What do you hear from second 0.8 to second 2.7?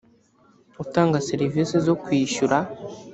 utanga serivisi zo kwishyura